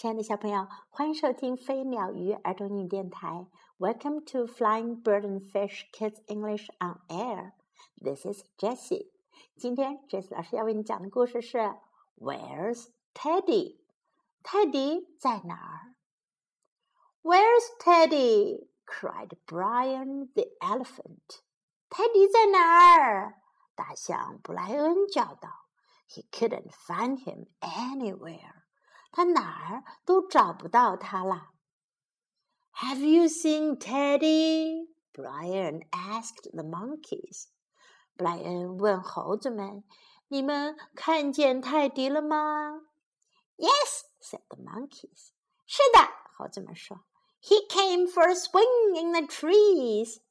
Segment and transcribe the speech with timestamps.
[0.00, 3.46] 亲爱的小朋友，欢迎收听飞鸟鱼儿童英语电台。
[3.78, 7.52] Welcome to Flying Bird and Fish Kids English on Air.
[8.02, 9.10] This is Jessie.
[9.56, 11.58] 今天 Jessie 老师要为你讲的故事是
[12.18, 13.78] Where's Teddy？
[14.42, 15.94] 泰迪在哪儿？
[17.22, 18.68] Where's Teddy?
[18.84, 21.40] cried Brian the elephant.
[21.88, 23.40] 泰迪在哪儿？
[23.74, 25.66] 大象布莱恩叫道。
[26.08, 28.59] He couldn't find him anywhere.
[29.11, 31.49] 他哪儿都找不到他了。
[32.73, 34.87] Have you seen Teddy?
[35.13, 37.47] Brian asked the monkeys.
[38.15, 39.83] 布莱恩问猴子们
[40.29, 42.81] ：“你们看见泰迪了吗
[43.57, 45.31] ？”Yes, said the monkeys.
[45.67, 45.99] 是的，
[46.37, 47.01] 猴子们说。
[47.41, 50.21] He came for a swing in the trees.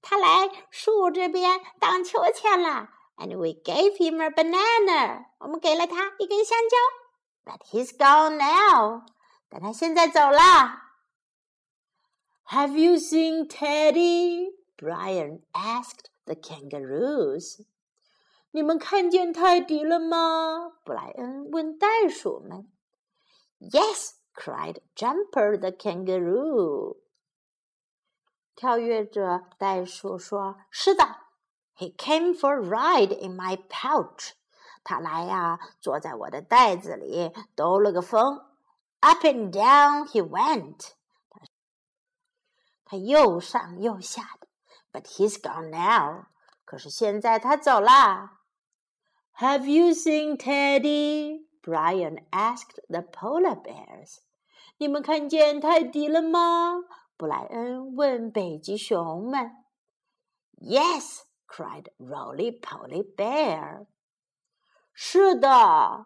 [0.00, 2.88] 他来树这边荡秋千了。
[3.20, 5.26] and we gave him a banana.
[5.38, 6.76] 我们给了他一根香蕉。
[7.49, 9.05] But he's gone now.
[9.49, 10.39] 但他现在走了。
[12.49, 14.51] Have you seen Teddy?
[14.77, 17.65] Brian asked the kangaroos.
[18.51, 20.73] 你们看见泰迪了吗？
[20.83, 22.71] 布莱恩问袋鼠们。
[23.59, 26.97] Yes, cried Jumper the kangaroo.
[28.55, 31.03] 跳跃者袋鼠说：“是的。”
[31.77, 34.33] He came for a ride in my pouch.
[34.83, 38.45] 他来呀，坐在我的袋子里，兜了个风。
[38.99, 40.93] Up and down he went.
[42.83, 44.47] 他又上又下的。
[44.91, 46.27] But he's gone now.
[46.63, 48.39] 可是现在他走啦。
[49.37, 51.47] Have you seen Teddy?
[51.61, 54.19] Brian asked the polar bears.
[54.77, 56.83] 你们看见泰迪了吗？
[57.17, 59.51] 布莱恩问北极熊们。
[60.57, 63.87] Yes, cried Roly Poly Bear.
[64.99, 66.05] 是的，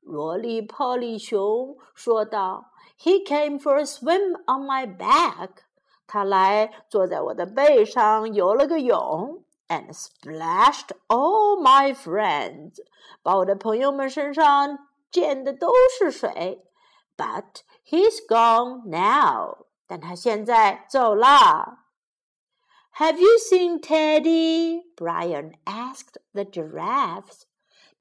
[0.00, 2.72] 罗莉·泡利熊说道。
[2.98, 5.64] He came for a swim on my back.
[6.06, 12.76] 他来坐在我的背上游了个泳，and splashed all my friends.
[13.22, 16.64] 把我的朋友们身上溅的都是水。
[17.16, 19.66] But he's gone now.
[19.86, 21.78] 但他现在走了。
[22.98, 24.82] have you seen Teddy?
[24.94, 27.46] Brian asked the giraffes.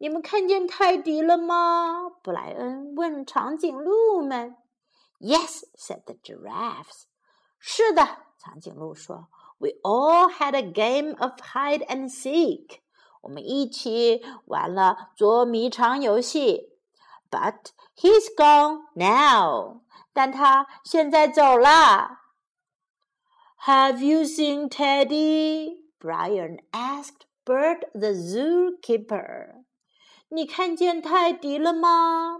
[0.03, 2.09] 你们看见泰迪了吗？
[2.23, 4.55] 布莱恩问长颈鹿们。
[5.19, 7.03] Yes, said the giraffes.
[7.59, 8.05] 是的，
[8.37, 9.27] 长颈鹿说。
[9.57, 12.79] We all had a game of hide and seek.
[13.21, 16.69] 我们一起玩了捉迷藏游戏。
[17.29, 19.81] But he's gone now.
[20.13, 22.19] 但他现在走了。
[23.65, 25.81] have you seen Teddy?
[25.99, 29.65] Brian asked Bert the zookeeper.
[30.34, 32.38] 你看见泰迪了吗？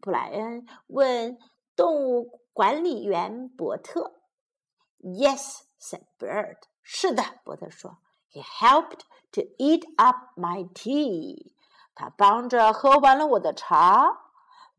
[0.00, 1.36] 布莱恩问
[1.74, 4.20] 动物管理员伯特。
[5.00, 7.98] Yes, said Bird 是的，伯特说。
[8.30, 9.00] He helped
[9.32, 11.52] to eat up my tea.
[11.94, 14.20] 他帮着喝完了我的茶。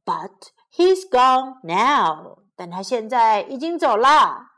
[0.05, 2.43] But he's gone now.
[2.55, 4.51] 但他现在已经走了。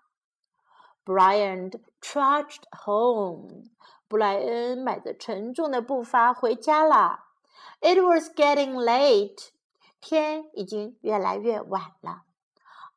[1.03, 3.63] Brian trudged home.
[4.07, 7.24] 布莱恩迈着沉重的步伐回家了。
[7.84, 9.50] It was getting late.
[10.00, 12.22] 天已经越来越晚了。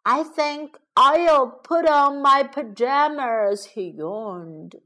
[0.03, 3.68] I think I'll put on my pajamas.
[3.74, 4.81] He yawned.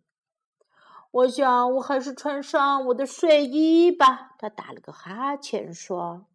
[1.12, 4.36] 我想我还是穿上我的睡衣吧。
[4.38, 6.26] 他打了个哈欠说。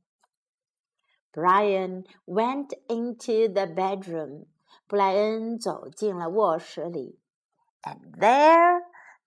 [1.32, 4.46] Brian went into the bedroom.
[4.86, 7.18] 布莱恩走进了卧室里，
[7.82, 8.82] and there,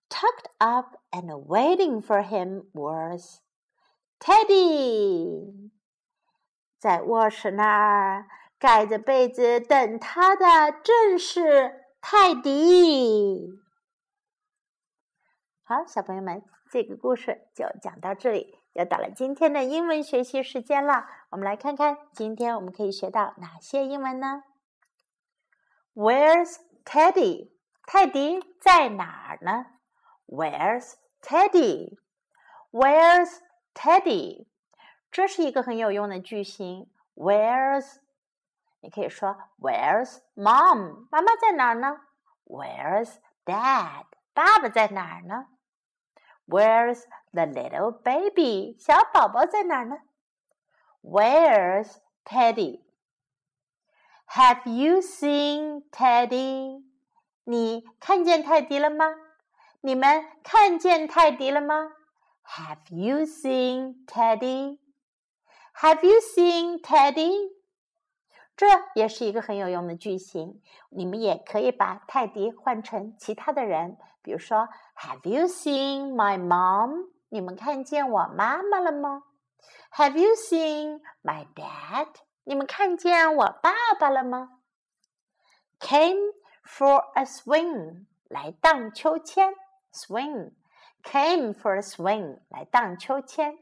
[0.08, 3.40] tucked up and waiting for him was
[4.21, 5.71] Teddy。
[6.77, 8.27] 在卧室那儿
[8.59, 13.49] 盖着被子等他的正是泰迪。
[15.63, 21.07] 好，小朋友们，这个故事就讲到这里，又到了今天的英文学习时间了。
[21.31, 24.43] 我们来看看今天我们可以学到哪些英文呢
[25.95, 27.49] ？Where's Teddy？
[27.87, 29.65] 泰迪在哪儿呢
[30.27, 30.93] ？Where's
[31.23, 33.39] Teddy？Where's
[33.73, 34.47] Teddy？
[35.11, 36.89] 这是一个很有用的句型。
[37.15, 37.97] Where's？
[38.81, 41.07] 你可以说 Where's Mom？
[41.11, 42.01] 妈妈在哪儿呢
[42.45, 44.05] ？Where's Dad？
[44.33, 45.47] 爸爸在哪儿呢
[46.47, 48.75] ？Where's the little baby？
[48.79, 49.97] 小宝宝在哪儿呢
[51.03, 52.79] ？Where's Teddy？Have
[54.69, 56.83] you seen Teddy？
[57.43, 59.05] 你看见泰迪了吗？
[59.81, 61.91] 你们看见泰迪了吗
[62.50, 67.52] ？Have you seen Teddy？Have you seen Teddy？
[68.56, 70.62] 这也是一个很有用的句型。
[70.90, 77.10] 你们也可以把泰迪换成其他的人，比如说，Have you seen my mom？
[77.28, 79.24] 你们看见我妈妈了吗？
[79.92, 82.08] Have you seen my dad？
[82.44, 84.60] 你们看见我爸爸了吗？
[85.80, 86.32] Came
[86.64, 89.52] for a swing，来荡秋千。
[89.92, 90.52] Swing
[91.02, 93.58] came for a swing，来荡秋千。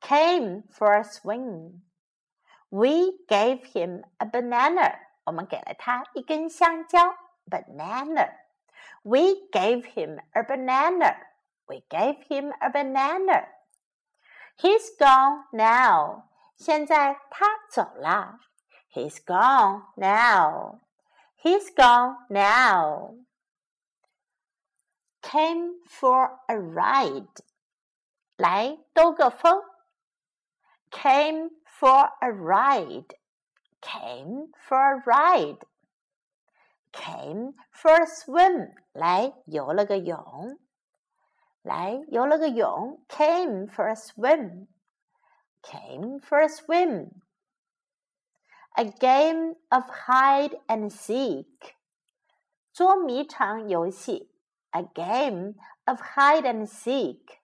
[0.00, 4.98] Came for a swing。We gave him a banana.
[5.24, 7.14] 我们给了他一根香蕉，
[7.48, 8.32] banana.
[9.02, 9.20] We
[9.52, 11.16] gave him a banana.
[11.66, 13.48] We gave him a banana.
[14.58, 16.24] He's gone now.
[16.56, 18.38] 现在他走了。
[18.92, 20.80] He's gone now.
[21.42, 23.14] He's gone now.
[25.26, 27.42] Came for a ride.
[28.36, 29.62] 来兜个风。
[30.90, 33.16] Came for a ride,
[33.80, 35.60] came for a ride,
[36.92, 40.58] came for a swim，来游了个泳，
[41.62, 44.66] 来游了个泳，came for a swim,
[45.62, 47.22] came for a swim.
[48.74, 51.72] A game of hide and seek，
[52.74, 54.30] 捉迷藏游戏
[54.72, 55.54] ，a game
[55.86, 57.40] of hide and seek,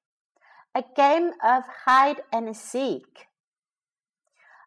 [0.74, 3.26] a game of hide and seek.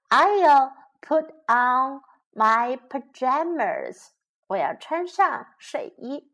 [0.09, 2.01] I'll put on
[2.35, 4.11] my pajamas.
[4.47, 6.29] 我要穿上睡衣，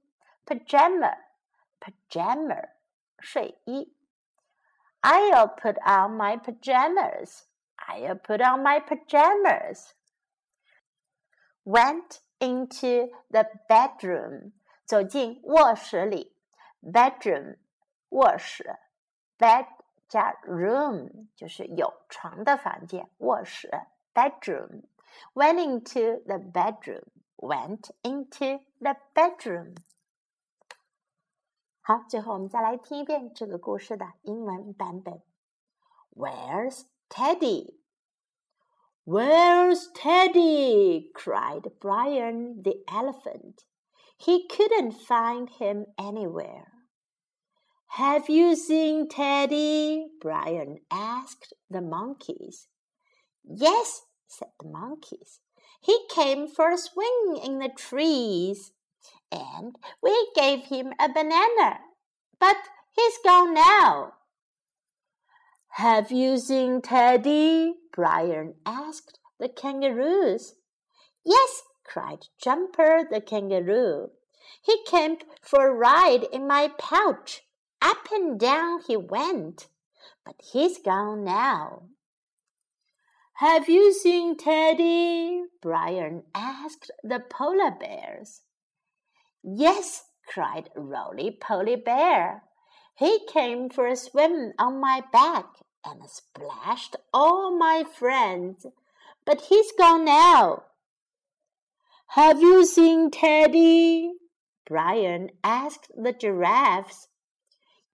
[0.46, 1.18] pajama
[1.80, 2.70] pajama
[3.20, 3.94] 睡衣。
[5.04, 7.46] I'll put on my pajamas.
[7.88, 9.94] I'll put on my pajamas.
[11.64, 14.54] Went into the bedroom.
[14.92, 16.36] 走进卧室里，
[16.82, 17.58] bedroom
[18.10, 18.78] 卧室，
[19.38, 19.68] bed
[20.08, 23.70] 加 room 就是有床的房间，卧室
[24.14, 27.04] bedroom。Went into the bedroom.
[27.38, 29.76] Went into the bedroom.
[31.82, 35.22] 好，最后我们再来听一遍这个故事的英文版本。
[36.16, 37.80] Where's Teddy?
[39.06, 41.12] Where's Teddy?
[41.14, 43.64] cried Brian the elephant.
[44.25, 46.69] He couldn't find him anywhere.
[47.97, 50.07] Have you seen Teddy?
[50.21, 52.69] Brian asked the monkeys.
[53.45, 55.41] Yes, said the monkeys.
[55.81, 58.71] He came for a swing in the trees,
[59.33, 61.81] and we gave him a banana,
[62.39, 62.57] but
[62.95, 64.13] he's gone now.
[65.77, 67.75] Have you seen Teddy?
[67.93, 70.55] Brian asked the kangaroos.
[71.25, 74.11] Yes, cried Jumper the kangaroo.
[74.63, 77.43] He came for a ride in my pouch.
[77.81, 79.69] Up and down he went,
[80.25, 81.89] but he's gone now.
[83.35, 85.43] Have you seen Teddy?
[85.61, 88.43] Brian asked the polar bears.
[89.43, 92.45] Yes, cried Roly Poly Bear.
[92.95, 95.47] He came for a swim on my back
[95.85, 98.67] and splashed all my friends,
[99.25, 100.65] but he's gone now.
[102.15, 104.13] Have you seen Teddy?
[104.67, 107.09] Brian asked the giraffes.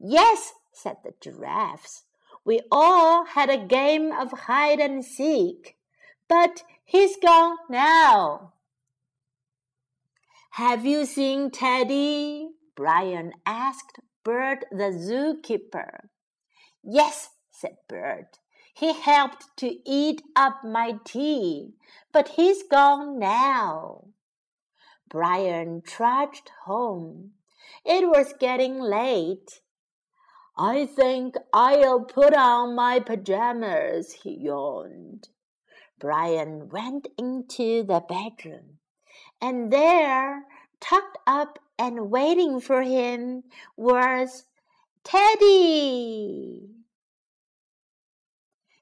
[0.00, 2.02] Yes, said the giraffes.
[2.44, 5.76] We all had a game of hide and seek,
[6.28, 8.54] but he's gone now.
[10.54, 12.48] Have you seen Teddy?
[12.74, 16.08] Brian asked Bert the zookeeper.
[16.82, 18.40] Yes, said Bert.
[18.78, 21.74] He helped to eat up my tea,
[22.12, 24.04] but he's gone now.
[25.08, 27.32] Brian trudged home.
[27.84, 29.62] It was getting late.
[30.56, 35.28] I think I'll put on my pajamas, he yawned.
[35.98, 38.78] Brian went into the bedroom,
[39.40, 40.44] and there,
[40.78, 43.42] tucked up and waiting for him,
[43.76, 44.44] was
[45.02, 46.77] Teddy.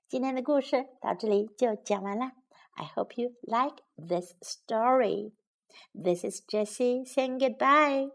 [0.08, 2.32] 今天的故事到这里就讲完了。
[2.75, 5.34] I hope you like this story.
[5.94, 8.12] This is Jessie saying goodbye.